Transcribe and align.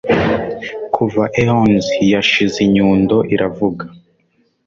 Kuva 0.95 1.23
eons 1.41 1.87
yashize 2.13 2.57
inyundo 2.67 3.17
iravuga 3.33 3.83